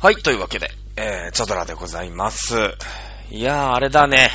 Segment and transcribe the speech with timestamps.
[0.00, 2.54] はい、というわけで、えー、チャドラでございます。
[3.32, 4.30] いやー、あれだね。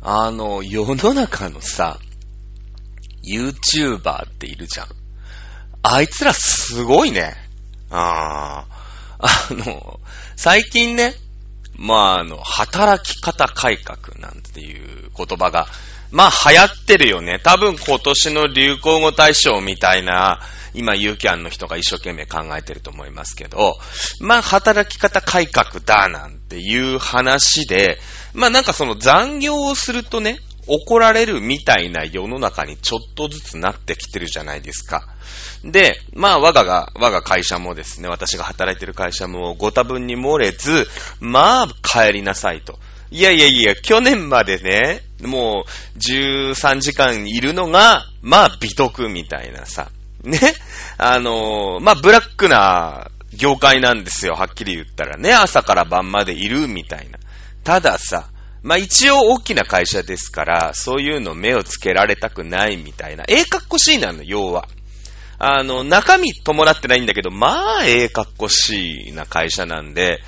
[0.00, 1.98] あの、世の中のさ、
[3.24, 4.86] YouTuber っているじゃん。
[5.82, 7.34] あいつらすごいね。
[7.90, 9.26] あー。
[9.26, 9.98] あの、
[10.36, 11.14] 最近ね、
[11.74, 15.66] まあ、あの、働き方改革なんていう言葉が、
[16.12, 17.40] まあ流行ってるよね。
[17.42, 20.38] 多分今年の流行語大賞みたいな、
[20.74, 23.76] 今、ユーキャンの人が一生懸命考えてると思いますけど、
[24.20, 27.98] まあ、働き方改革だなんていう話で、
[28.34, 35.08] まあなんかその残業をするとね、怒られるみたいな世の中にちょっとずつなってきてるじゃないですか。
[35.64, 40.86] で、まあ我がが、我が会社もですね、私が働いてる会社もご多分に漏れず、
[41.20, 42.78] まあ帰りなさいと。
[43.10, 49.90] いやいやいや、去年までね、もう13時間いるのが、まあ美徳みたいなさ。
[50.22, 50.40] ね。
[50.98, 55.32] あのー、まあ、ブラックな業界なんですよ、はっきり言ったらね。
[55.32, 57.18] 朝から晩までいるみたいな。
[57.64, 58.28] たださ、
[58.62, 63.24] まあ、一応大きな会社ですから、そういうの目をつけられたくないみたいな。
[63.28, 64.68] ええかっこしいなの、要は。
[65.38, 70.20] あの、中身伴ってないんだけど、まあ、ええかっこしいな会社なんで、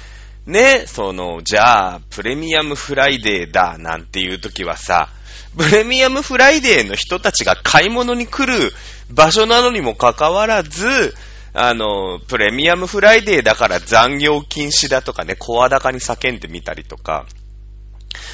[0.47, 5.11] ね、その、じゃあ、プレミアムフライデーだ、なんていう時はさ、
[5.57, 8.73] プレミアムフライデーの人たちが買い物に来る
[9.11, 11.15] 場所なのにもかかわらず、
[11.53, 17.27] あの、プレミアムフライデーだから残業禁止だとかね、声高に叫んでみたりとか、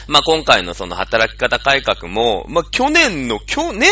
[0.09, 3.87] まあ、今回のその働き方改革も、まあ、去年の、今日ね、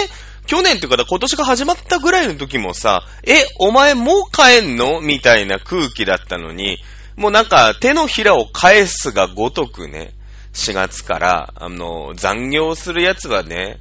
[0.47, 5.03] 去年っていうか今年が始まったぐらいの時もさ、え、お前もう帰んの？
[5.03, 6.79] みたいな空気だったのに、
[7.17, 10.15] もうなんか手のひらを返すがごとくね、
[10.59, 13.79] 4月から、あの、残業するやつはね、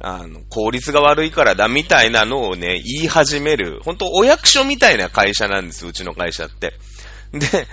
[0.00, 6.74] あの、効率が悪いからだみたいなのをね、言い始める、本当お役所みたいな会社なんです、うちの会社って。
[7.32, 7.68] で、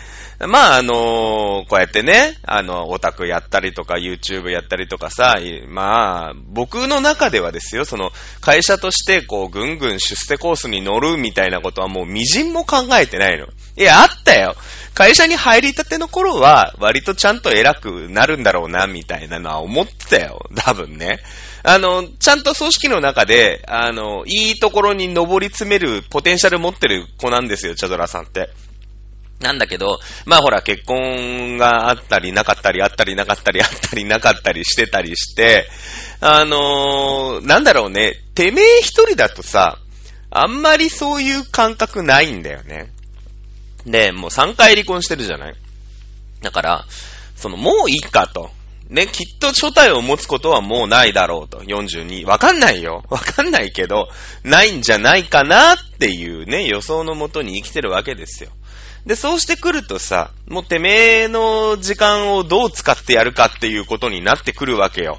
[0.48, 13.48] まあ、あのこうやってね、あの、オタクやったりとか、YouTube やったりとかさ、まあ、僕の中ではですよ、その、会社として、こう、ぐんぐん出世コースに乗るみたいなことはもう、みじんも考えてないの。
[13.78, 14.56] いや、あったよ。
[14.94, 20.48] 会社に入りたての頃は、割とちゃんと偉くなるんだろうな、みたいなのは思ってたよ。
[20.56, 21.20] 多分ね。
[21.64, 28.50] あの、ちゃんと組織の中で、あの、いいところに上り詰めるポテンシャル持ってる子なんですよ、チャドラさんって。
[29.40, 35.68] なんだけど、まあほら、結婚があったりなかったりあったりなかったりあったりなかったりしてたりして、
[36.22, 39.78] あのー、なんだろうね、てめえ一人だとさ、
[40.32, 42.92] あんまりそういう感覚ないんだよね。
[43.86, 45.56] で、もう3回離婚してるじゃない
[46.42, 46.86] だから、
[47.36, 48.50] その、もういいかと。
[48.90, 51.60] ね、きっと初体を持つことはもうないだろうと。
[51.60, 52.26] 42。
[52.26, 53.04] わかんないよ。
[53.10, 54.08] わかんないけど、
[54.44, 58.50] ないんじゃないかなっていうね、予想のもとに生きてるわけですよ。
[59.08, 65.18] で、そうしてくるとさ、もうてめえの時間をどう使ってやるかっていうことになってくるわけよ。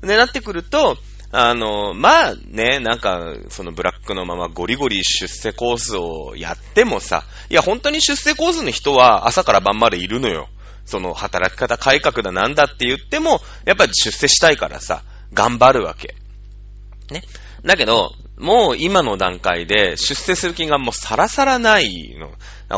[0.00, 0.96] で、なってくると、
[1.30, 10.48] あの、まあね、なんか、そのブラックのままゴリゴリ出世コースをやってもさ、いや、本当に出世コースの人は朝から晩までいるのよ。
[10.86, 15.02] その働き方改革だなんだって言っても、やっぱり出世したいからさ、
[15.34, 16.14] 頑張るわけ。
[17.10, 17.24] ね。
[17.62, 22.30] だけど、もう今の段階で出世する気がもうさらさらないの。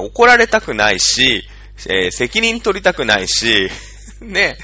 [0.03, 1.45] 怒られたくないし、
[1.89, 3.69] えー責任取りたくないし、
[4.21, 4.59] ね。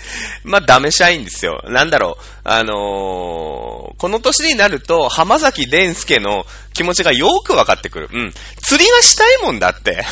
[0.45, 1.63] まあ、ダメ社員ですよ。
[1.67, 2.25] なんだろう。
[2.45, 3.67] あのー
[3.99, 8.11] この年になると、浜崎伝介の気持ちがよくわかってくる。
[8.13, 8.35] うん。
[8.61, 10.05] 釣りはしたいもんだって。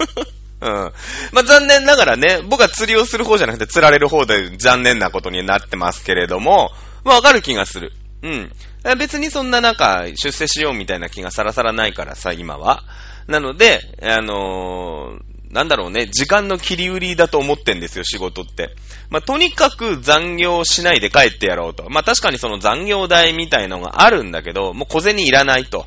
[0.60, 0.92] うん。
[1.32, 6.70] まあ、残念ながらね、僕は釣りをする方じゃなくて釣られる方で残念なことになってますけれども、
[7.04, 7.92] まあ、わかる気がする。
[8.22, 8.52] うん。
[8.98, 12.84] 別にそんななんか、出世しようみたいな気がさらさらないからさ、今は。
[13.26, 18.74] なので、あのーなんだろうね、時間の切り売りだと思ってんですよ、仕事って。
[19.10, 21.90] まあ、とにかく残業しないで帰ってやろうと。
[21.90, 25.84] まあ、確かにその残業代みたいのがあるんだけど、もう小銭いらないと。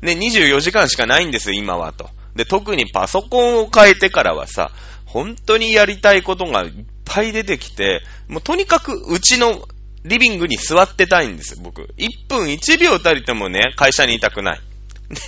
[0.00, 2.08] ね、24時間しかないんですよ、今はと。
[2.34, 4.70] で、特にパソコンを変えてからはさ、
[5.04, 6.72] 本当にやりたいことがいっ
[7.04, 9.68] ぱい出てきて、もうとにかくうちの
[10.04, 11.82] リビングに座ってたいんです、僕。
[11.96, 14.60] 1分1秒たりともね、会社にいたくない。
[15.12, 15.18] ね、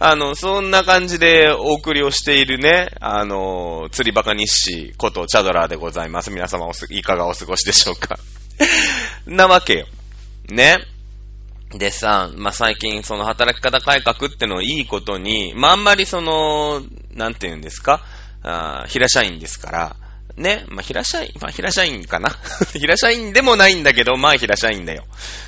[0.00, 6.30] あの、そんな感じでお送りをしているね、あの、釣りバカ日誌ことチャドラーでございます。
[6.30, 8.18] 皆様おす、いかがお過ごしでしょうか。
[9.26, 9.86] なわけよ。
[10.48, 10.78] ね。
[11.70, 16.82] でさ、まあ、最近その働き方改革ってのをいいことに、まあ、あんまりその、
[17.14, 18.04] なんて言うんですか、
[18.42, 19.96] あ平社員ですから、
[20.36, 22.30] ね、まあ、平社員、まあ、平社員かな
[22.72, 25.04] 平社員でもないんだけど、まあ、平社員だよ。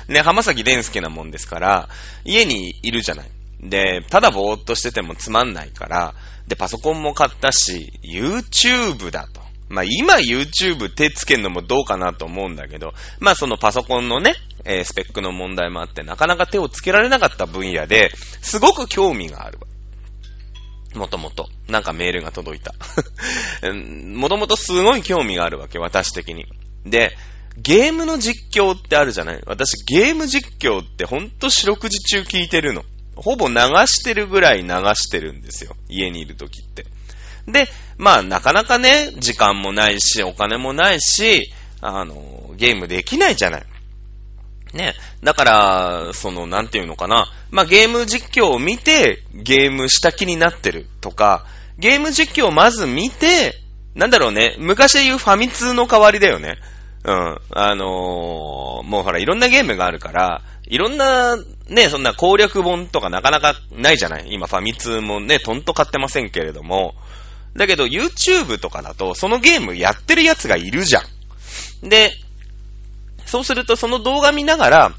[0.07, 1.89] ね、浜崎伝介なもんですから、
[2.23, 3.27] 家にいるじゃない。
[3.61, 6.13] で、ただぼーっとしててもつまんないから、
[6.47, 9.41] で、パソコンも買ったし、YouTube だと。
[9.67, 18.11] まあ今 YouTube 手つけるのもどうかなと思うんだけど、まあそのパソコンのね、えー、スペックの問題もあって、なかなか手をつけられなかった分野で、
[18.41, 19.67] すごく興味があるわ。
[20.95, 21.49] もともと。
[21.67, 22.73] なんかメールが届いた。
[23.73, 26.45] もともとすごい興味があるわけ、私的に。
[26.85, 27.15] で、
[27.57, 29.41] ゲームの実況ってあるじゃない？
[29.45, 32.83] 私ゲーム実況ってほんと四六時中聞いてるの。
[33.15, 33.55] ほぼ流
[33.87, 35.75] してるぐらい流してるんですよ。
[35.87, 36.85] 家にいる時って。
[37.47, 41.51] で、まあなかなかね、時間もないし、お金もないし、
[41.81, 43.63] あの、ゲームできないじゃない。
[44.75, 44.93] ね。
[45.23, 47.31] だから、その、なんていうのかな。
[47.49, 51.45] まあ、ゲーム実況を見て、ゲームした気になってるとか、
[51.79, 53.55] ゲーム実況をまず見て、
[53.95, 54.55] なんだろうね。
[54.59, 56.57] 昔で言うファミ通の代わりだよね。
[57.05, 57.37] うん。
[57.51, 61.37] あのー、もうほら、いろんなゲームがあるから、いろんな、
[61.69, 66.95] ね、そんな攻略本とかなかなかないじゃない今ファミ通もね、とんと買ってませんけれども。
[67.55, 71.89] だけど YouTube とかだと、そのゲームやってるやつがいるじゃん。
[71.89, 72.11] で、
[73.25, 74.91] そうするとその動画見ながら、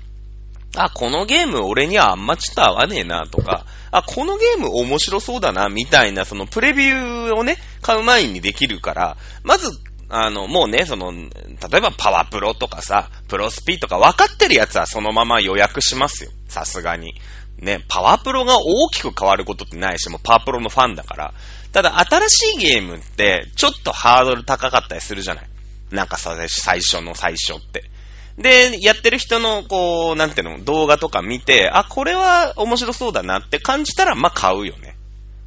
[0.77, 9.71] あ、このゲーム俺にはあんまちょっと合わねえなとか、あ、このゲーム面白そうだな、みたいな、そのプレビューをね、買う前にできるから、まず
[10.09, 16.31] あの、もうね、その、例えばパワープロとかさ、プロスピとか分かってるやつはそのまま予約しますよ。
[16.49, 17.15] さすがに。
[17.59, 21.35] ね、パワープロが大きく変わることってないし、もうパワープロのファンだから。
[21.73, 25.49] ただ、新しいゲームって、ちょっとハードル高かったりするじゃない
[25.91, 27.91] なんかさ、最初の最初って。
[28.39, 34.97] で、やってる人の、こう、なんていうの、動画とか見て、あ、これは面白そうだなって感じたら、まあ、買うよね。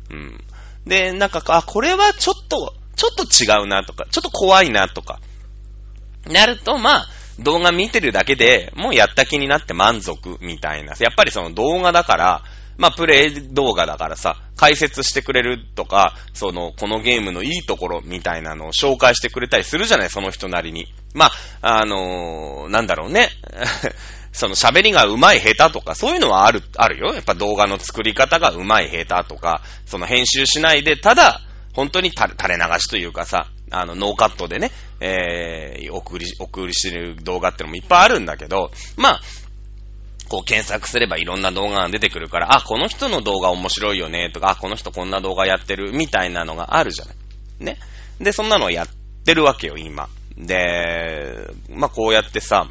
[0.09, 0.43] うん。
[0.85, 5.19] で、なんか、あ、これはちょっと、ちょっと違うなとか、ちょっと怖いなとか、
[6.27, 7.07] なると、まあ、
[7.39, 10.93] 動画見てるだけでもうやった気になって満足みたいな。
[10.99, 12.43] やっぱりその動画だから、
[12.79, 20.87] まあ、プレイ動画だからさ、解説してくれるとか、その、このゲームのいいところみたいなのを紹介してくれたりするじゃない、その人なりに。
[21.13, 21.29] ま
[21.61, 23.29] あ、あのー、なんだろうね。
[24.31, 27.13] その喋りが上手い下手とか、そういうのはある、あるよ。
[27.13, 31.41] やっぱ動画の作り方が上手い下手とか、その編集しないで、ただ、
[31.73, 39.21] 本当に垂れ流しというかさ、あの、ノーカットでね、えー、送り、送りしてる動画ってのもいっぱいあるんだけど、まあ、
[40.29, 47.15] こう検索すればいろんな動画が出てくるから、あ、この人の動画面白いよね、とか、あ、この人こんな動画やってる、みたいなのがあるじゃない。
[47.59, 47.77] ね。
[48.21, 48.87] で、そんなのをやっ
[49.25, 50.07] てるわけよ、今。
[50.37, 52.67] で、まあ、こうやってさ、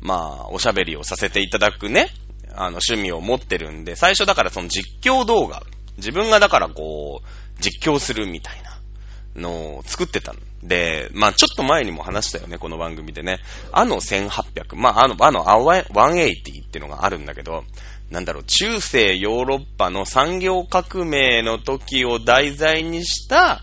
[0.00, 2.08] まあ、おしゃべりをさせていただくね、
[2.52, 5.62] あの、趣味を持ってるんで、最初だからその実況動画、
[5.96, 8.69] 自分がだからこう、実況するみたいな
[9.36, 13.38] の作ってたんで、まあちょっと前にも話したよね、この番組でね。
[13.72, 17.64] あの1800、まああの、あの、180っていうのがあるんだけど、
[18.10, 23.62] なんだろう、中世ヨーロッパの産業革命の時を題材にした、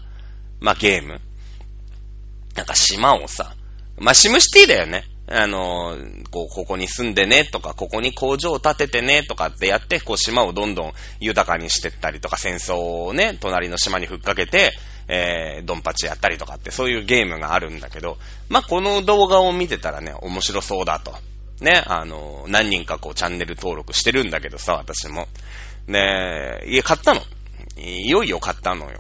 [0.60, 1.22] まあゲーム。
[2.56, 3.54] なんか島をさ、
[3.98, 5.04] まあシムシティだよね。
[5.30, 5.98] あの、
[6.32, 14.72] こう、ここに住んでねとか、ここに工場を建ててねとかってやって、こう、島をどんどん豊かにしてったりとか、戦争をね、隣の島にふっかけて、
[15.08, 18.18] えー、ドンパチやったりとかって、そういうゲームがあるんだけど、
[18.50, 21.16] まあ、この動画を見てたらね、面白そうだと。
[21.62, 25.28] ね、あの、何人かこう、チャンネル登録してるんだけどさ、私も。
[25.88, 27.22] ね、家買ったの。
[27.78, 29.00] いよいよ買ったのよ。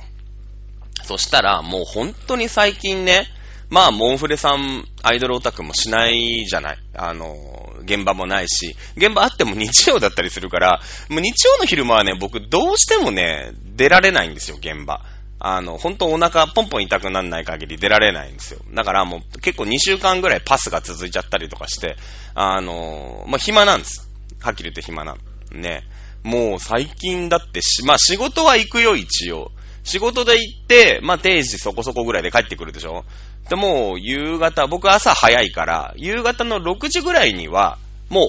[1.03, 3.27] そしたら、もう本当に最近ね、
[3.69, 6.77] まあ、モンフレさん、アイドルオタクもしないじゃない。
[6.95, 7.35] あの、
[7.83, 15.01] 現場もないし、現場あっても日曜だったりするから、もう日曜の昼間はね、僕どうしてもね、出られないんですよ、現場。
[15.39, 18.59] あの、本当お腹ポンポン痛くならない限り出られないんですよ。
[18.73, 21.95] だからもう結構2週間ぐらいパスが続いちゃったりとかして、
[22.33, 24.09] あの、まあ、暇なんです。
[24.39, 25.59] はっきり言って暇なの。
[25.59, 25.83] ね。
[26.23, 29.51] もう最近だってし、まあ、仕事は行くよ、一応。
[29.83, 33.05] 仕事で行って、まあ、定時そこそこぐらいで帰ってくるでしょ
[33.49, 37.77] で、もう、夕方、僕朝早いから、夕方の6時ぐらいには、
[38.09, 38.27] もう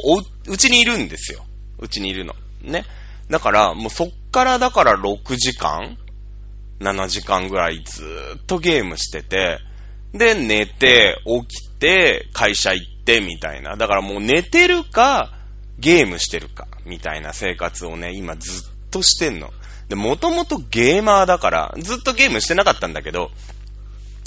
[0.48, 1.44] お、うちにいるんですよ。
[1.78, 2.34] うちにいるの。
[2.62, 2.84] ね。
[3.28, 5.96] だから、もうそっからだから6時間
[6.80, 9.58] ?7 時間ぐらいずーっとゲームしてて、
[10.12, 13.76] で、寝て、起きて、会社行って、みたいな。
[13.76, 15.32] だからもう寝てるか、
[15.78, 19.52] ゲームしてるか、みたいな生活をね、今ずっとしてんの。
[19.88, 23.30] で、もともとゲーマーだから、ずっとゲームしてなかったんだけど、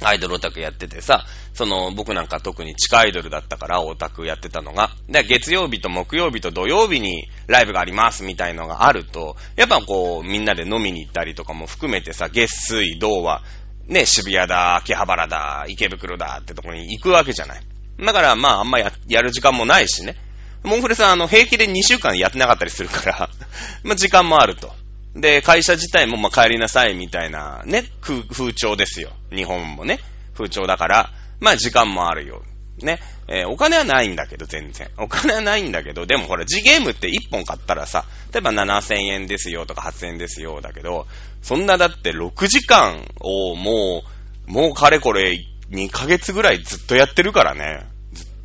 [0.04, 13.44] アイドルオタクやっててさ、その、僕なんか特に地下アイドルだったからオタクやってたのが、で、月曜日と木曜日と土曜日にライブがありますみたいのがあると、やっぱこう、みんなで飲みに行ったりとかも含めてさ、月水土は、
[13.88, 17.62] ね、渋谷だ、秋葉原だ、池袋だってとこに行くわけじゃない。
[18.00, 20.16] だからまああんまや、やる時間もないしね。
[20.64, 23.30] モンフレさん、あの、平気で2週間やってなかったりするから
[23.84, 24.74] まあ、時間もあると。
[25.16, 29.12] で、会社自体も、まあ、帰りなさいみたいな、ね、風、風潮ですよ。
[29.34, 30.00] 日本もね、
[30.34, 32.44] 風潮だから、まあ、時間もあるよ。
[32.82, 33.00] ね。
[33.28, 34.90] えー、お金はないんだけど、全然。
[34.98, 41.08] お金はないんだけど、でもほら、G ゲームって1本買ったらさ、例えば7000円ですよとか8000円ですよだけど、
[41.42, 44.04] そんなだって6時間をも
[44.48, 45.38] う、もうかれこれ
[45.72, 47.86] 2ヶ月ぐらいずっとやってるからね。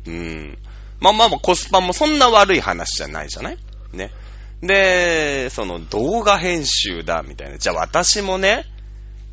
[0.05, 0.57] うん。
[0.99, 3.57] まあまあコスパもそんな悪い話じゃないじゃない？
[3.93, 4.11] ね。
[4.61, 7.57] で、その動画編集だみたいな。
[7.57, 8.65] じゃあ私もね、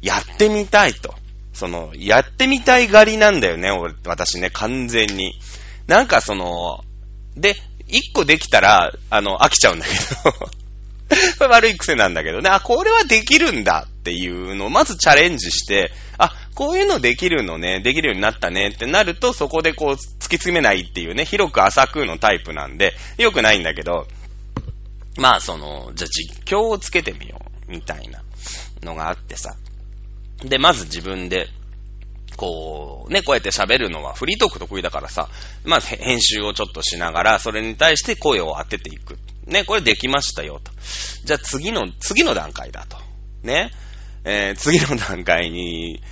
[0.02, 1.14] やってみたいと。
[1.52, 5.38] その、やってみたい狩りなんだよね、俺、私ね、完全に。
[5.87, 6.85] なんかその、
[7.37, 7.54] で、
[7.87, 9.93] 一個できたら、あの、飽きちゃうんだけ
[11.38, 20.02] ど 悪い癖なんだけどね、あ、これはできるんだっていうのを、まずチャレンジして、あ、こういうのできるのね、できるようになったねってなると、そこでこう、突き
[20.37, 24.07] 詰めないっていうね、広く浅くのタイプなんで、良くないんだけど、
[25.16, 28.23] まあその、じゃあ実況をつけてみよう、みたいな
[28.83, 29.56] のがあってさ。
[30.42, 31.49] で、まず自分で、
[32.37, 35.28] こう、ね、こうやって喋るのはフリートーク得意だからさ、
[35.64, 39.18] まあ編集をちょっとしながら、それに対して声を当てていく。
[39.47, 40.73] ね、これできましたよ、と。
[41.25, 42.99] じゃあ次の、次の段階だと。
[43.42, 43.71] ね。
[44.25, 46.02] えー、次の段階に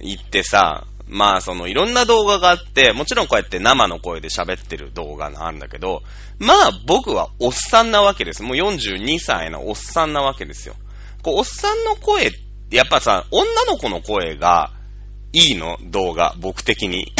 [0.00, 6.02] 行ってさ、まあそのいろんな動画があって、もちろんこうやって生の声で喋ってる動画があるんだけど、
[6.38, 8.44] まあ僕はおっさんなわけです。
[8.44, 10.76] もう42歳のおっさんなわけですよ。
[11.22, 12.30] こう、おっさんの声、
[12.70, 14.70] やっぱさ、女の子の声が
[15.32, 15.78] いいの？
[15.82, 17.12] 動画、僕的に。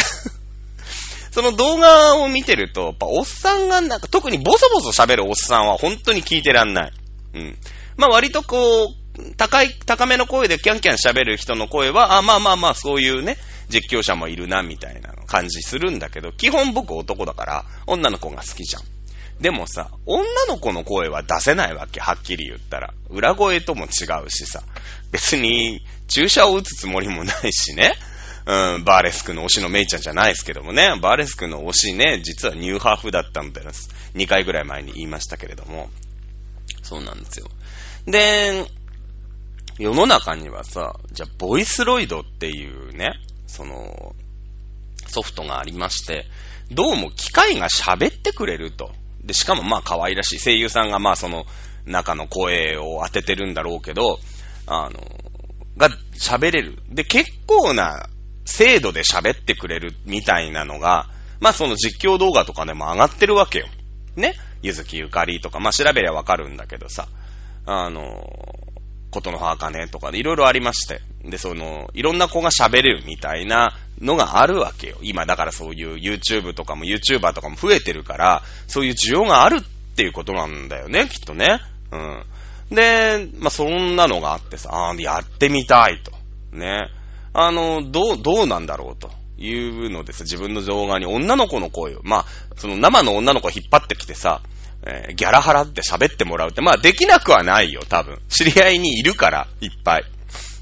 [1.32, 6.92] その動画を見てると、やっぱおっさんがなんか、特にボソボソ喋るおっさんは本当に聞いてらんない。
[7.34, 7.58] うん。
[7.96, 13.36] まあ割とこう、高い、高めの声でキャンキャン喋る人の声は、あ、まあまあまあ、そういうね、
[13.70, 18.82] 実況者もいるな、みたいな感じするんだけど、基本僕男だから、女の子が好きじゃん。
[19.40, 22.92] でもさ、女の子の声は出せないわけ、はっきり言ったら。
[23.08, 24.62] 裏声とも違うしさ。
[25.10, 27.94] 別に、注射を打つつもりもないしね。
[28.46, 30.94] うん、バーレスクの推しのメイちゃんじゃないですけどもね。
[31.00, 33.70] バーレスクの推しね、実はニューハーフだったんだよ。
[34.14, 35.88] 2回ぐらい前に言いましたけれども。
[36.82, 37.48] そうなんですよ。
[38.06, 38.66] で、
[39.78, 43.12] 世の中にはさ、じゃあ、ボイスロイドっていうね、
[43.50, 44.14] その、
[45.06, 46.26] ソフトがありまして、
[46.70, 48.92] どうも機械が喋ってくれると。
[49.24, 51.44] で、しかもまあ可愛らしい声優さんがまあその
[51.84, 54.20] 中の声を当ててるんだろうけど、
[54.66, 55.00] あの、
[55.76, 56.78] が喋れる。
[56.88, 58.08] で、結構な
[58.44, 61.08] 精度で喋ってくれるみたいなのが、
[61.40, 63.66] まあその実況動画とかでも上がってるわけよ。
[64.14, 64.34] ね？
[64.62, 67.08] ゆずきゆかりとか、まあ調べりゃわかるんだけどさ、
[67.66, 68.30] あの、
[69.10, 71.00] ことの葉かねとかでいろいろありまして。
[71.24, 74.96] で、その、いろんな子が喋れるみたいなのがあるわけよ。
[75.02, 81.60] 今だからそういう YouTube とかも YouTuber とかも増えてるから、そういう需要があるっていうことなんだよね、きっとね。
[81.92, 82.24] うん。
[82.70, 86.12] で、まあ、そんなのがあってさ、あやってみたいと。
[86.56, 86.88] ね。
[87.32, 89.10] あの、どう、どうなんだろうと。
[89.42, 92.26] いうのでさ、自分の動画に女の子の声を、まあ、
[92.56, 94.42] その生の女の子を引っ張ってきてさ、
[94.82, 98.18] えー、ギャラ払って喋ってもらうって、まあできなくはないよ、多分。
[98.28, 100.04] 知り合いにいるから、いっぱい。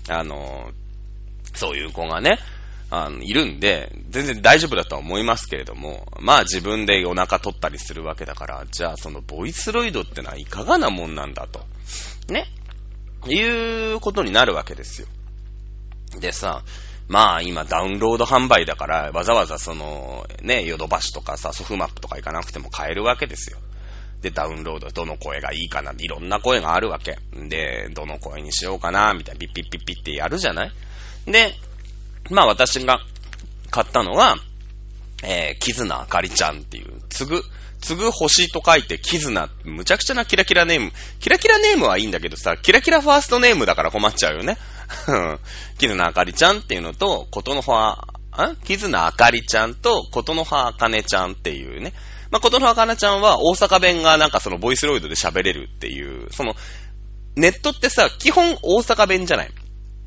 [0.09, 2.39] あのー、そういう子がね、
[2.91, 11.67] あの、いるんで、全然大丈夫だとは思いますけれども、まあ自分でお腹取ったりするわけだから、じゃあそのボイスロイドってのはいかがなもんなんだと。
[12.33, 12.47] ね。
[13.27, 15.09] いうことになるわけですよ。
[16.19, 16.63] でさ、
[17.09, 23.59] まあ今ダウンロード販売だから、わざわざその、ね、ヨドバシとかさ、ソフマップとか行かなくても買えるわけですよ。
[24.21, 27.19] で、ダウンロード、どの声がいいかな、いろんな声があるわけ。
[27.33, 30.73] で、どの声にしようかな、みたいな、ピッピッピッピってやるじゃない？
[31.27, 31.55] で、
[32.31, 33.01] まあ私が
[33.71, 34.37] 買ったのは、
[35.23, 37.43] えー、キズナあかりちゃんっていう、つぐ、
[37.81, 40.93] つぐ星と書いて、キズナ、むちゃくちゃなキラキラネーム。
[41.21, 44.59] キラキラネームはいいんだけどさ、キラキラファーストネームだから困っちゃうよね。
[45.79, 48.05] キズナあかりちゃんっていうのと、ことの葉、
[48.47, 51.93] んキズナあかりちゃんと、ことの葉あかねちゃんっていうね。
[52.31, 56.55] まあ、ことのはかなちゃんは大阪弁がなんかそのボイスロイドで喋れるっていう、その、
[57.37, 59.51] ネットってさ、基本大阪弁じゃない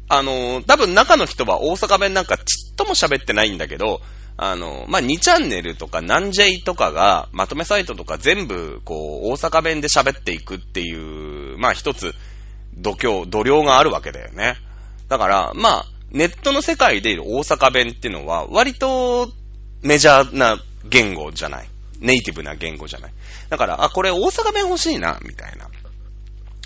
[0.07, 4.01] あの、多分中の人は大阪弁なんかちっとも喋ってないんだけど、
[4.37, 12.13] あの、まあ、2チャンネルとかなんじゃいとかが、まとめサイトとか全部、こう、大阪弁で喋っていくっていう、まあ、一つ、
[12.75, 14.55] 度胸、度量があるわけだよね。
[15.09, 19.31] だから、まあ、ネットの世界でいる大阪弁っていうのは、割と
[19.81, 21.69] メジャーな言語じゃない。
[21.99, 23.13] ネイティブな言語じゃない。
[23.49, 25.69] だから、あ、これ大阪弁欲しいな、みたいな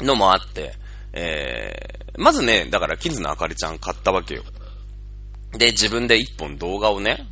[0.06, 0.74] のもあって、
[1.14, 4.44] えー、まずね、だから、キズのあかりちゃん買ったわけよ。
[5.54, 7.28] で、自分で一本動画をね、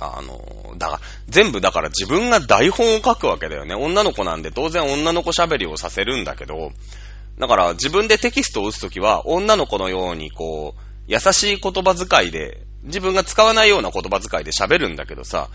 [0.00, 3.74] あの、だから、全部だから自分が台本を書くわけだよね。
[3.74, 6.72] 女の子なんで当然女の子喋りをさせるんだけど、
[7.38, 15.48] だから自分でテキストを打つときは女の子のようにこう、優しい言葉遣いで、自分が使わないような言葉遣いで喋るんだけどさ、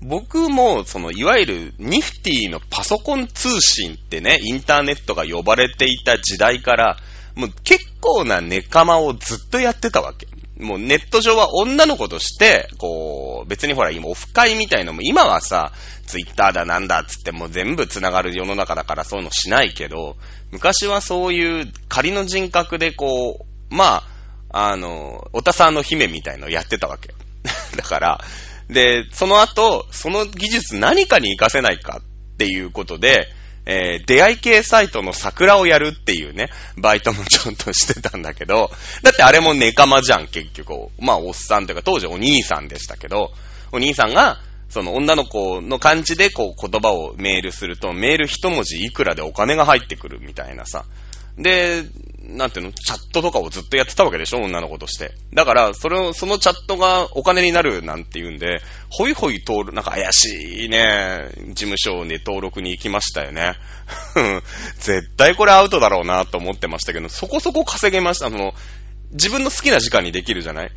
[0.00, 6.96] 僕も、その、いわゆる、ニフティのパソコン通信ってね、インターネットが呼ばれていた時代から、
[7.34, 10.26] もう結構なネカマをずっとやってたわけ。
[10.58, 15.72] もうネット上は女の子として、こう、別にほら今オフ会みたいのも今はさ、
[16.06, 20.16] ツイッターだなんだっつってもう全部繋がる世の中だからそういうのしないけど、
[20.50, 24.02] 昔はそういう仮の人格でこう、まあ、
[24.52, 27.14] あの、おたさんの姫みたいのをやってたわけ。
[27.76, 28.24] だから、
[28.68, 33.28] で、その後、その技術何かに活かせないかっていうことで、
[33.66, 38.70] えー、出会い系サイトの桜をやるっていうね、バイトもちょっとしてたんだけど、
[39.02, 40.88] だってあれもネカマじゃん、結局。
[40.98, 43.32] まあ、おっさんというか、当時お兄さんでしたけど、
[43.72, 50.84] お兄さんが、その女の子の感じでこう言葉をメールすると、メール一文字いくらでお金が入ってくるみたいなさ。
[51.36, 51.82] で、
[52.36, 54.38] なんていうの、チャットとかをずっとやってたわけでしょ？
[54.38, 55.12] 女の子として。
[55.34, 63.54] だから、それを、そのチャットがお金になるなんて言うんで、ほいほい登録、なんか怪しいね、事務所に登録に行きましたよね。
[64.78, 68.26] 絶対これアウトだろうなと思ってましたけど、そこそこ稼げました。
[68.26, 68.52] あの、
[69.12, 70.70] 自分の好きな時間にできるじゃない？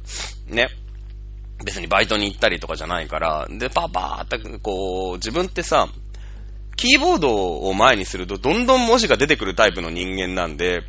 [0.48, 0.70] ね。
[1.64, 5.88] 別にバイトに行ったりとかじゃないから、で、パーパーって、こう、自分ってさ、
[6.76, 10.82] キーボードを前にするとどんどん文字が出てくるタイプの人間なんで、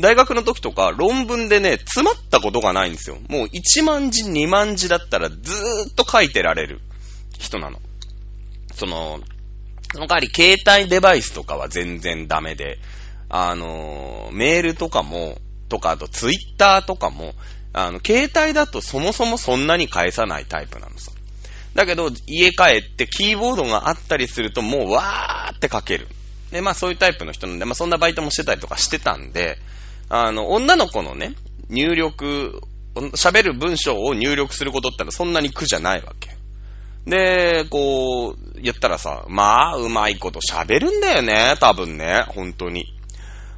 [0.00, 3.18] 大学の時とか論文でね、詰まったことがないんですよ。
[3.28, 6.80] もう1万字、2万字だったらずーっと書いてられる
[7.38, 7.80] 人なの。
[8.74, 9.20] その、
[9.92, 12.78] その代わり携帯デバイスとかは全然ダメで、
[13.28, 15.38] あの、メールとかも、
[15.68, 17.34] とか、あとツイッターとかも、
[17.72, 21.10] あの、携帯だとそもそもそんなに返さないタイプなのさ。
[21.74, 26.08] だけど、家帰ってキーボードがあったりするともうわーって書ける。
[26.50, 29.58] で、まあそういうタイプの人なんで、まあそんなバイトもしてたりとかしてたんで、
[30.08, 31.34] あの、女の子のね、
[31.68, 32.60] 入力、
[32.94, 36.36] 喋る文章を入力することってのはそんなに苦じゃないわけ。
[37.06, 42.86] で、こう、言ったらさ、まあ、うまいこと喋るんだよね、多分ね、本当に。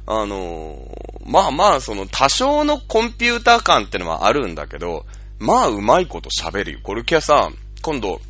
[0.05, 0.77] あの、
[1.25, 5.05] まあまあ、その多少のコンピューター感ってのはあるんだけど、
[5.39, 6.79] まあ、うまいこと喋るよ。
[6.83, 8.21] これ今朝、今度、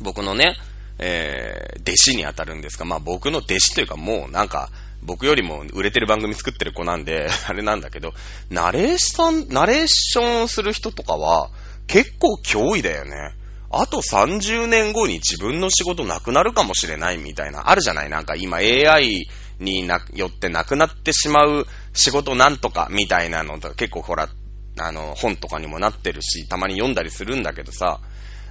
[0.00, 0.56] 僕のね、
[0.98, 4.70] えー、弟子に当たるんですが、まあ僕の弟子というかもうなんか、
[5.06, 8.12] 僕よりも売れてる番組作ってる子なんで、 あれなんだけど、
[8.50, 11.50] ナレーション、ナレーションする人とかは、
[11.86, 13.32] 結構脅威だよね。
[13.70, 18.10] あと30年後に自分の仕事なくなるかもしれないみたいな、あるじゃない？
[18.10, 24.28] なんか今 AI によってなくなってしまう仕事なんとかみたいなのとか結構ほら、
[24.78, 28.00] あの、本とかにもなってるし、たまに読んだりするんだけどさ、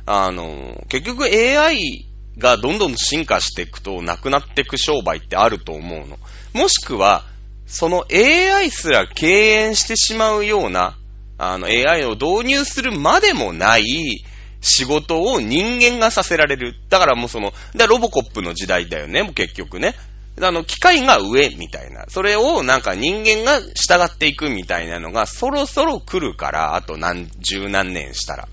[0.05, 6.17] あの、結局 AI がどんどん進化していくとなくなっていく商売ってあると思うの。
[6.53, 7.23] もしくは、
[7.65, 10.97] その AI すら敬遠してしまうような、
[11.37, 14.23] あの AI を導入するまでもない
[14.61, 16.75] 仕事を人間がさせられる。
[16.89, 19.95] だからもうその、だロボコップの時代だよね、もう結局ね。
[20.41, 22.05] あの、機械が上みたいな。
[22.09, 28.47] それをなんか人間が従っていくみたいなのがそろそろ来るから、あと何十何年したら。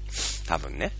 [0.46, 0.92] 多分ね。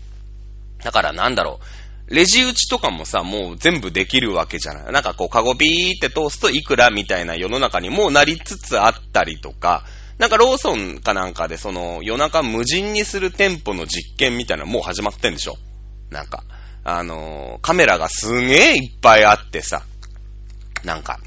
[0.83, 1.82] だからなんだろう。
[2.07, 4.91] レジ打ちとかもさ、もう全部できるわけじゃない。
[4.91, 9.83] なんかこう、カゴビーって通すといくらみたいな世の中にもうなりつつあったりとか、
[10.17, 15.57] なんかローソンかなんかでその夜中無人にする店舗の実験みたいなもう始まってんでしょ
[16.11, 16.43] なんか、
[16.83, 19.83] あのー、カメラがすげえいっぱいあってさ、
[20.83, 21.19] なんか。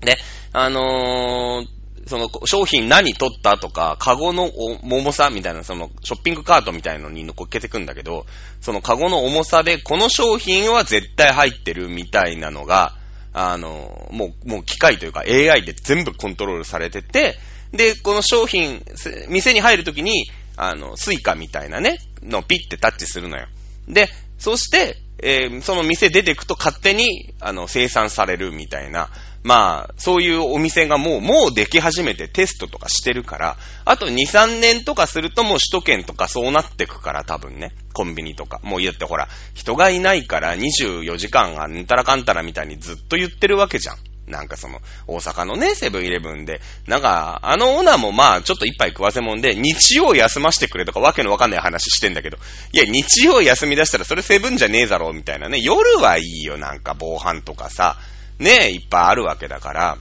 [0.00, 0.16] で、
[0.52, 1.77] あのー、
[2.08, 8.26] その商品何取ったとか、カゴの重さみたいな、そのショッピングカートみたいのに乗っけてくんだけど、
[8.60, 12.94] そのカゴの重さで、この商品は絶対入ってるみたいなのが、
[13.32, 17.38] あの、もう、もう機械というか AI で全部コントロールされてて、
[17.72, 18.82] で、この商品、
[19.28, 23.46] 店に入るときに、あの、スイカみたいなね、のピッてタッチするのよ。
[23.86, 29.10] で、そして、えー、その店出てくと勝手に、あの、精算されるみたいな、
[29.48, 33.56] まあ、そういうお店がもう、もうでき始めてテストとかしてるから、
[33.86, 38.60] あと2、3年とかするともう首都圏とかそうなってくから多分ね、コンビニとか。
[38.62, 43.96] もう言ってほら、人がいないから24時間がんたらかんたらみたいにずっと言ってるわけじゃん。
[44.26, 52.36] なんかその、大阪のね、セブンイレブンで、なんか、あのオーナーもまあ、ちょっと一杯食わせもんで、日曜休ませてくれとかわけのわかんない話してんだけど、
[52.72, 55.58] いや、日曜休み出したらそれセブンじゃねえだろ、みたいなね。
[55.62, 57.96] 夜はいいよ、なんか防犯とかさ。
[58.38, 59.98] ねえ、いっぱいあるわけだから、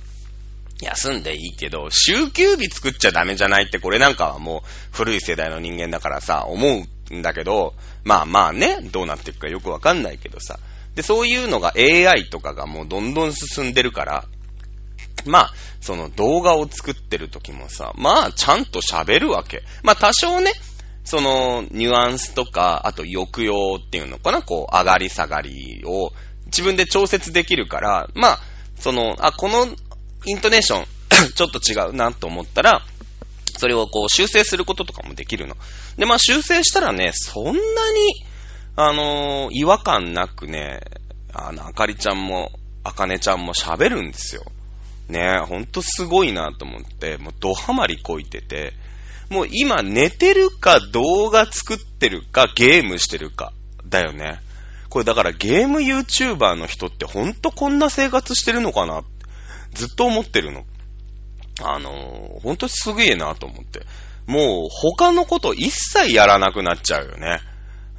[0.82, 7.73] 休んでいいけど、週休日作っちゃダメじゃないって、これなんかはもう古い世代の人間だからさ、思うんだけど、
[8.04, 10.60] まあまあね、どうなっていくかよくわかんないけどさ。
[10.95, 14.26] で、そういうのが AI とかがもうどんどん進んでるから、
[15.26, 19.63] まあ、その動画を作ってる時もさ、まあ、ちゃんと喋るわけ。
[19.84, 20.54] まあ、多少ね、
[21.04, 26.12] その、ニュアンスとか、あと抑揚っていうのかな、こう、上がり下がりを
[26.48, 28.40] 自分で調節できるから、まあ、
[28.80, 29.68] その、あ、この
[30.26, 30.86] イントネーション
[31.36, 32.84] ちょっと違うなと思ったら、
[33.58, 35.56] それをこう修正することとかもできるの。
[35.98, 37.62] で、まあ修正したらね、そんなに、
[38.76, 40.82] あのー、違和感なくね、
[41.34, 42.52] あの、あかりちゃんも、
[42.84, 44.44] あかねちゃんも喋るんですよ。
[45.10, 48.74] ねほんとすごいなと思って、もうドハマりこいてて、
[49.30, 53.54] もう今寝てるか動画作ってるかゲームしてるか
[53.86, 54.40] だよね。
[54.98, 59.04] これだからゲーム YouTuber の人ってほんとこんな生活してるのかな？
[59.74, 60.64] ずっと思ってるの。
[61.62, 63.82] あのー、ほんとすげえなと思って。
[64.26, 67.42] もう他のこと一切やらなくなっちゃうよね。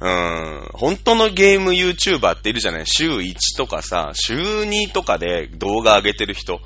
[0.01, 0.69] うん。
[0.73, 2.85] 本当のゲーム YouTuber っているじゃない？
[2.85, 6.59] 週1とかさ、週2とかで動画上げてる人。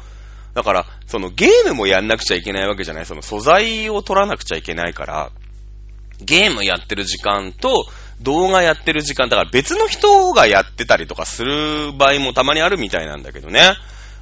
[0.56, 3.06] だから、そのゲームもやんなくちゃいけないわけじゃない？
[3.06, 5.32] その素材を取らなくちゃいけないから、
[6.22, 7.86] ゲームやってる時間と
[8.24, 13.76] 動画やってる時間、だから別の人がやってたりとかする場合もたまにあるみたいなんだけどね。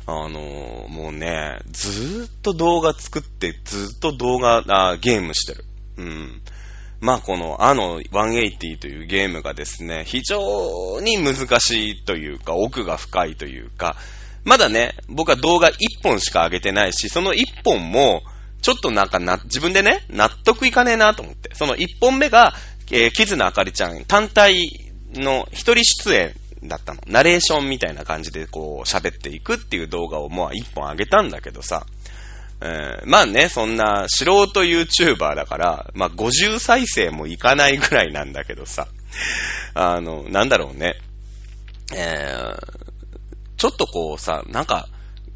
[0.07, 5.63] あのー、もうね、ずーっと動画作って、ずーっと動画、あゲームしてる。
[5.97, 6.41] うん。
[6.99, 13.95] まあこのあの180というゲームがですね、非常に難しいというか、奥が深いというか、
[14.43, 18.21] まだね、僕は動画1本しか上げてないし、その1本も、
[18.61, 21.53] ちょっとなんかな、自分でね、納得いかねえなと思って。
[21.55, 22.53] その1本目が、
[22.91, 27.01] えー、キズナあかりちゃん単体の一人出演だったの。
[27.07, 31.85] ナレーションみたいな感じでこう喋っていくっていう動画をもう1本上げたんだけどさ、
[32.61, 38.87] えー、まあね、そんな素人 YouTuber だから、まあ50再生もいかないぐらいなんだけどさ、
[39.73, 40.95] あの、なんだろうね、
[41.95, 42.81] えー、
[43.57, 44.87] ちょっとこうさ、なんか、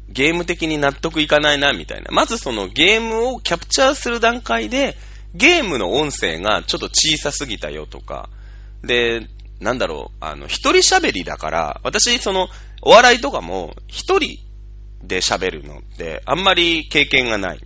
[0.08, 2.10] ゲーム的に納得いかないな、みたいな。
[2.12, 4.96] まずそのゲームをキャプチャーする段階で、
[5.36, 8.28] ゲームの音声がちょっと小さすぎたよとか、
[8.82, 9.28] で、
[9.60, 12.48] なんだろう、あの、一人喋りだから、私、その、
[12.82, 14.38] お笑いとかも、一人
[15.02, 17.60] で喋るのって、あんまり経験がない。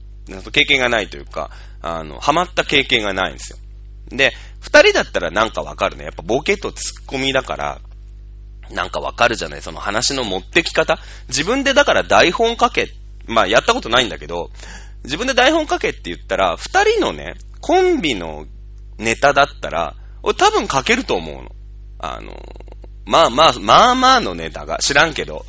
[0.53, 1.51] 経験がないというか、
[1.83, 3.59] あの、ハマった経験がないんですよ。
[4.11, 6.05] で、二人だったらなんかわかるね。
[6.05, 7.81] やっぱボケとツッコミだから、
[8.71, 10.99] なんかわかるじゃないその話の持ってき方。
[11.29, 12.93] 自分でだから台本書け。
[13.27, 14.51] まあやったことないんだけど、
[15.05, 18.47] 自分で台本書けって言ったら、二人のね、コンビの
[18.99, 21.51] ネタだったら、俺多分書けると思うの。
[21.99, 22.33] あの、
[23.07, 25.45] まあまあ、まあまあのネタが、知らんけど。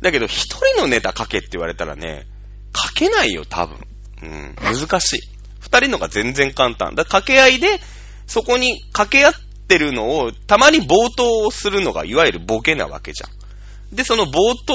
[0.00, 2.26] だけど、一人のネタ書けって言われたらね、
[2.76, 3.78] 書けないよ、多分。
[4.22, 5.20] うん、難しい。
[5.60, 6.94] 二人のが全然簡単。
[6.94, 7.80] だ掛け合いで、
[8.26, 9.32] そこに掛け合っ
[9.66, 13.96] てるのを、たまに冒頭をするのが、いわゆるボケなわけじゃん。
[13.96, 14.74] で、その冒頭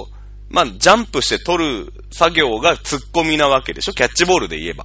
[0.00, 0.08] を、
[0.50, 3.92] まあ、ジャンプして取る作業が突っ込みなわけでしょ？
[3.92, 4.84] キャッチボールで言えば。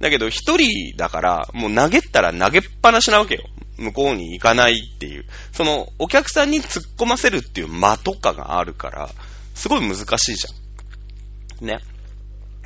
[0.00, 3.42] だけど、一人だから、もう投げたら投げっぱなしなわけよ。
[3.76, 5.26] 向こうに行かないっていう。
[5.52, 9.10] その、お客さんに突っ込ませるっていう間とかがあるから、
[9.54, 11.66] すごい難しいじゃん。
[11.66, 11.80] ね。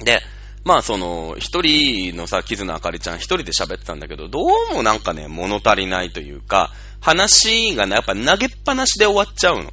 [0.05, 0.21] で、
[0.65, 9.73] まあその、一人のさ、キズナあかりちゃん一人で喋ってたんだけど、どうもなんかね、物足りないというか、話がね、やっぱ投げっぱなしで終わっちゃうの。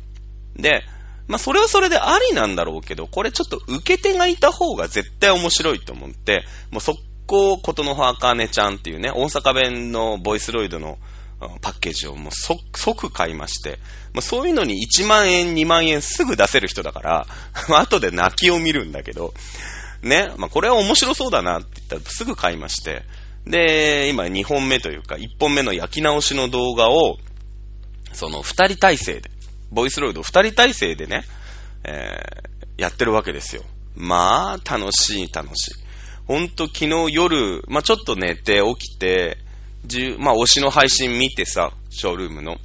[0.55, 0.83] で、
[1.27, 10.97] まあそれはそれでありなんだろうけど、これちょっと受け手がいた方が絶対面白いと思って、もう速攻、ことの葉かねちゃんっていうね、大阪弁のボイスロイドの
[11.61, 12.31] パッケージをもう
[12.75, 13.79] 即買いまして、
[14.13, 17.27] まあ、そういうのに1万円、2万円すぐ出せる人だから、
[17.79, 19.33] 後で泣きを見るんだけど、
[20.01, 23.03] ね、まあ、これは面白そうだなって言ったらすぐ買いまして、
[23.45, 27.17] で、今2本目というか、1本目の焼き直しの動画を、
[28.13, 29.31] その2人体制で、
[29.71, 31.23] ボイスロイド2人体制でね、
[31.83, 33.63] えー、やってるわけですよ。
[33.95, 35.90] まあ、楽しい楽しい。
[36.27, 39.37] ほんと昨日夜、まあ、ちょっと寝て起きて、
[40.19, 42.57] まあ、推しの配信見てさ、ショールームの。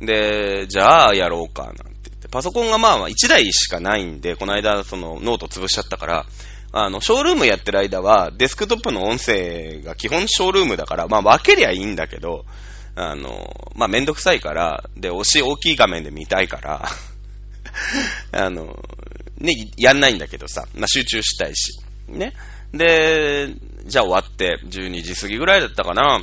[0.00, 2.28] で、じゃあやろうか、なんて言って。
[2.28, 6.26] パソコンがまあ1台しかないんで、この間そのノート潰しちゃったから、
[6.70, 12.44] あの、ショールームやってる間は、デスクトップの音声が基本ショールームだから、まあ分けりゃいいんだけど、
[12.94, 16.88] あの、まあめんどくさいから、で、推し大きい画面で見たいから、
[18.32, 18.78] あの、
[19.38, 21.72] ね、やんないんだけどさ、まあ集中したいし、
[22.08, 22.34] ね。
[22.72, 23.54] で、
[23.86, 26.20] じゃあ終わって、12時過ぎぐらいだったかな。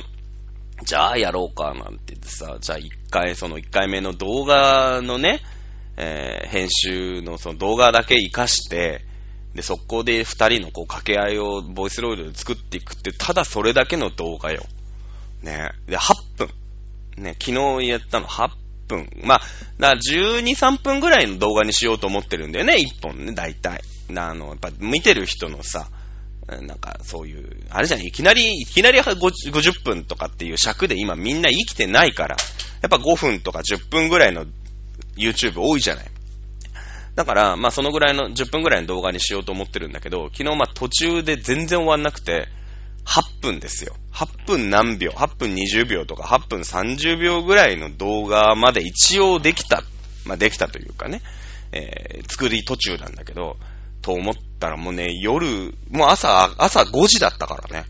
[0.84, 5.40] じゃあやろうか、なんて言ってさ、じゃあ一回、その一回目の動画のね、
[5.96, 9.02] えー、編集のその動画だけ活かして、
[9.54, 14.64] で、速攻で二人のこう掛け合いをボイスロイドで作っていくって、ただそれだけの動画よ。
[15.42, 15.70] ね。
[15.86, 16.48] で、8分。
[17.16, 18.50] ね、昨日やったの8
[18.86, 19.10] 分。
[19.24, 19.40] まあ、
[19.78, 23.80] だから12、3分ぐらいの動画にしようと思ってるんだよね、1本ね、大体。
[24.10, 25.88] あの、やっぱ見てる人のさ、
[26.48, 32.36] なんかそういう、あれじゃん、いきなり、いきなり50分とかっていう尺で今みんな生きてないから、
[32.82, 34.46] やっぱ5分とか10分ぐらいの
[35.16, 36.06] YouTube 多いじゃない。
[37.16, 42.46] だから、まあそのぐらいの、10分ぐらいの動画にしようと思ってるんだけど、昨日まあ途中で全然終わんなくて、
[43.06, 43.96] 8分ですよ。
[44.12, 49.82] 8分何秒、8分20秒とか8分30秒ぐらいの動画まで一応できた。
[50.24, 51.22] まあできたというかね、
[51.72, 53.56] えー、作り途中なんだけど、
[54.06, 57.86] と思ったらもうね、夜、もう朝、朝5時だったからね。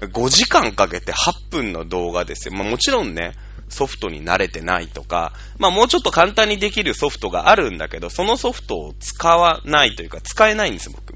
[0.00, 2.54] 5時間かけて8分の動画ですよ。
[2.54, 3.34] まあもちろんね、
[3.68, 11.14] ソフトに慣れてないとか、まあもうちょっと簡単にできるソフトがあるんだけど、そのソフトを使わないというか、使えないんです、僕。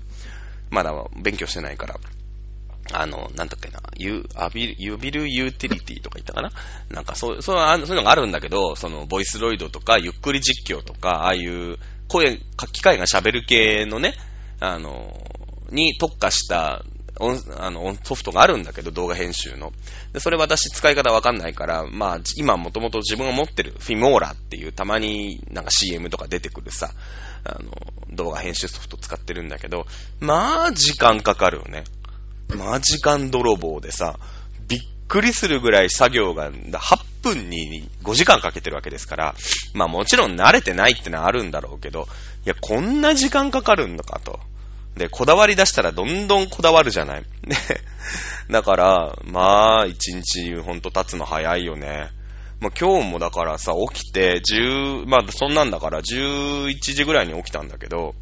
[0.71, 1.97] まだ勉強してないから。
[2.93, 6.53] あの、なんだっけな、ユアビユビルユーティリティとか言ったかな？
[6.89, 12.39] なんかそう、そうそういうのがあるんだけど、その、ボイスロイドとか、ゆっくり実況とか、ああいう声、
[12.73, 14.15] 機械が喋る系のね、
[14.61, 15.13] あの、
[15.71, 16.85] に特化した
[17.19, 19.73] あのソフトがあるんだけど、動画編集の。
[20.13, 26.91] でそれ私使い方わかんないから、まあ、今もともと自分が持ってるフィモーラっていうたまになんか CM とか出てくるさ、
[27.45, 27.71] あの、
[28.11, 29.87] 動画編集ソフト使ってるんだけど、
[30.21, 31.85] まあ、時間かかるよね。
[32.55, 34.19] まあ、時間泥棒でさ、
[34.69, 36.96] びっくりするぐらい作業が、8
[37.35, 39.35] 分に5時間かけてるわけですから、
[39.75, 42.09] まあもちろん慣れてないってのはあるんだろうけど、
[42.45, 44.39] いや、こんな時間かかるんだかと。
[44.97, 47.21] で、こだわり出したらどんどんこだわるじゃない。
[47.21, 47.57] ね。
[48.51, 52.09] だから、まあ、一日ほんと経つの早いよね。
[52.61, 58.15] まあ、今日もだからさ、起きて、10、まあ、そんなんだから11時ぐらいに起きたんだけど、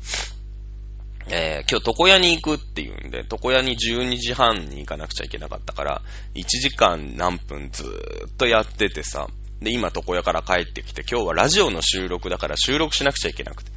[1.28, 6.02] えー、今日床屋に行くっていうんで、床屋に12時半に行かなくちゃいけなかったから、
[6.34, 9.28] 1時間何分ずーっとやっててさ、
[9.60, 13.70] で、今床屋から帰ってきて、今日はラジオの収録だから収録しなくちゃいけなくて。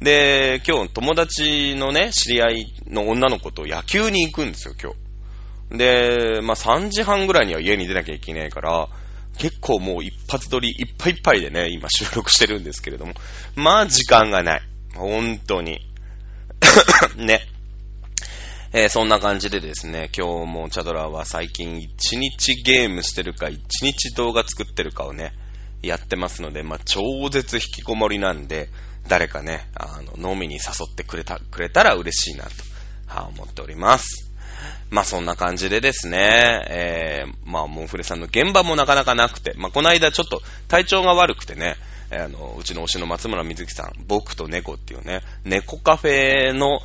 [0.00, 4.92] で、今日友達のね、知り合いの女の子と野球に行くんですよ、今
[5.70, 5.78] 日。
[5.78, 8.88] で、まあ3時半ぐらいには家に出なきゃいけないから、
[9.38, 13.14] 結構もう一発撮りいっぱいいっぱいでね、今収録してるんですけれども、
[13.56, 14.62] まあ時間がない。
[14.94, 15.91] 本当に。
[17.16, 17.46] ね。
[18.74, 25.34] えー、そんな感じでですね、今日もチャドラーは最近1日ゲームしてるか、1日動画作ってるかをね、
[25.82, 28.70] やってますので、まあ、超絶引きこもりなんで、
[29.08, 32.50] 誰かね、あの、飲みに誘ってくれた、くれたら嬉しいなと、
[33.08, 34.30] は思っております。
[34.90, 41.76] まあそんな感じでですね、えー、まあモンフレさんの現場もなかなかなくて、まあこの間ちょっと体調が悪くてね、
[42.18, 46.80] あの、うちの推しの松村瑞希さん、僕と猫っていうね、猫カフェの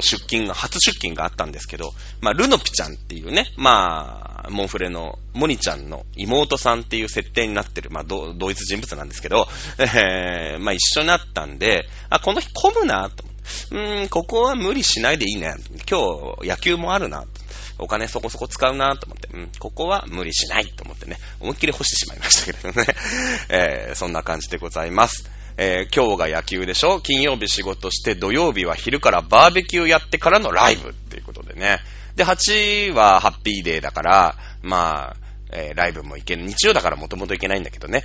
[0.00, 9.48] 出勤が、初出勤があったんですけど、まあ、ルノピちゃんっていうね、まあ、モンフレのモニちゃんの妹さんっていう設定になってる、まあ、同一人物なんですけど、
[9.78, 13.24] えー、まあ、一緒になったんで、あ、この日混むな、と。
[13.70, 15.54] うーん、ここは無理しないでいいね。
[15.88, 17.24] 今日野球もあるな。
[17.78, 22.86] お金そこそこ使うなと思って、うん、ここは無理しないと思ってね、思いっきり干してしまいましたけれどね。
[23.48, 25.28] えー、そんな感じでございます。
[25.58, 27.00] えー、今日が野球でしょ？
[27.00, 31.80] 金曜日仕事して土曜日は昼からバーベキューやってからのライブっていうことでね。
[32.14, 35.16] で、8はハッピーデーだから、まあ、
[35.52, 36.42] えー、ライブも行ける。
[36.42, 38.04] 日曜だからもともと行けないんだけどね。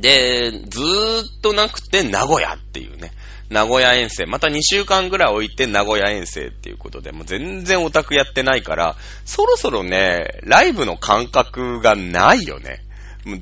[0.00, 3.12] で、ずーっとなくて名古屋っていうね。
[3.50, 4.26] 名古屋遠征。
[4.26, 12.80] また2週間ぐらい置いて名古屋遠征っていうことで、もう全然オタクやってないから、そろそろね、ライブの感覚がないよね。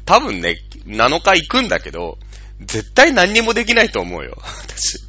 [0.04, 2.18] 多分ね、7日行くんだけど、
[2.60, 4.36] 絶対何にもできないと思うよ。
[4.68, 5.02] 私。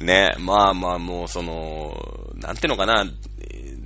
[0.00, 3.06] ね、まあまあもうその、なんていうのかな、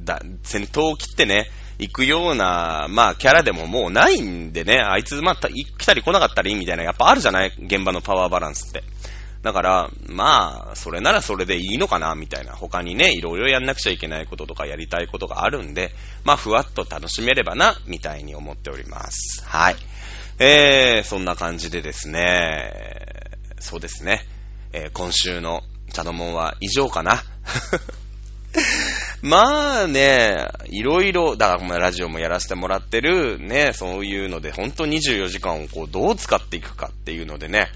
[0.05, 7.53] だ、戦闘を切ってね、行くような、まあキャラでももうないんでね、あいつまあ来たり来なかったりみたいな、やっぱあるじゃない？
[7.59, 8.83] 現場のパワーバランスって。
[9.43, 12.53] だから、まあ、それならそれでいいのかな、みたいな。
[12.55, 15.93] 他にね、いろいろやんなくちゃいけないこととかやりたいことがあるんで、
[16.25, 19.43] まあ、ふわっと楽しめればな、みたいに思っております。
[19.47, 19.77] はい。
[20.39, 22.71] えー、そんな感じでですね、
[23.61, 24.27] そうですね、
[24.75, 27.23] えー、今週のチャドモンは以上かな。
[29.23, 37.69] まあね、いろいろ、だからラジオもやらせてもらってる、ね、そういうので、ほんと24時間をこう、どう使っていくかっていうのでね、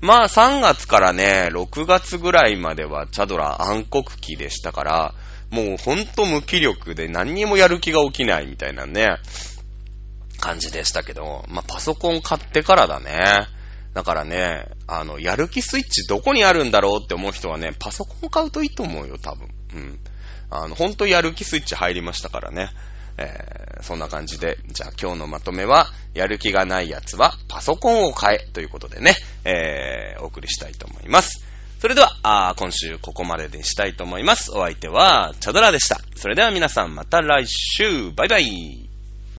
[0.00, 5.14] まあ3月からね、6月ぐらいまではチャドラ暗黒期でしたから、
[5.50, 9.08] もうほんと無気力で何にもやる気が起きないみたいなね、
[10.40, 13.46] 感じでしたけど、まあ、パソコン買ってからだね。
[13.94, 19.48] だからね、あの、やる気スイッチどこにあるんだろうって思う人はね、パソコン買うといいと思うよ、多分。
[19.74, 20.00] うん。
[20.52, 22.70] あの、ほんとやる気スイッチ入りましたからね。
[23.18, 31.44] えー、そんな感じで、じゃあ今日のまとめは、やる気がない奴はパソコンを買えということでね、えー、お送りしたいと思います。
[31.80, 34.52] それでは、あ今週ここまででしたいと思います。
[34.52, 36.00] お相手は、チャドラでした。
[36.16, 38.81] それでは皆さんまた来週バイバイ